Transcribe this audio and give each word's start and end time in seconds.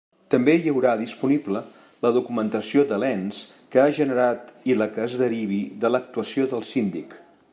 També 0.33 0.53
hi 0.57 0.69
haurà 0.69 0.93
disponible 1.01 1.61
la 2.05 2.11
documentació 2.15 2.85
de 2.93 2.99
l'ens 3.03 3.43
que 3.75 3.83
ha 3.83 3.87
generat 3.99 4.51
i 4.75 4.79
la 4.81 4.91
que 4.97 5.05
es 5.07 5.19
derivi 5.25 5.63
de 5.85 5.95
l'actuació 5.97 6.49
del 6.55 6.67
Síndic. 6.75 7.17